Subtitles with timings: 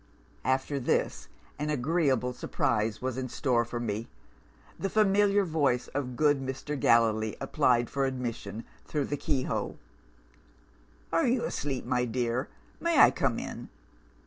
[0.43, 1.27] "After this,
[1.59, 4.07] an agreeable surprise was in store for me.
[4.79, 6.75] The familiar voice of good Mr.
[6.75, 9.77] Gallilee applied for admission through the keyhole!
[11.13, 12.49] "'Are you asleep, my dear?
[12.79, 13.69] May I come in?